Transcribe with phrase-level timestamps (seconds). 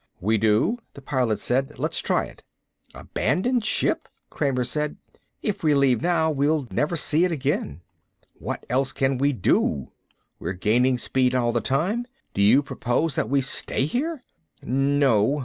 [0.19, 1.77] "We do," the Pilot said.
[1.77, 2.41] "Let's try it."
[2.95, 4.97] "Abandon ship?" Kramer said.
[5.43, 7.81] "If we leave now we'll never see it again."
[8.39, 9.91] "What else can we do?
[10.39, 12.07] We're gaining speed all the time.
[12.33, 14.23] Do you propose that we stay here?"
[14.63, 15.39] "No."